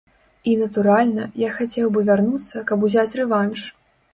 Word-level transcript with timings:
І, 0.51 0.53
натуральна, 0.61 1.27
я 1.43 1.51
хацеў 1.57 1.91
бы 1.97 2.05
вярнуцца, 2.09 2.65
каб 2.73 2.89
узяць 2.89 3.15
рэванш. 3.21 3.59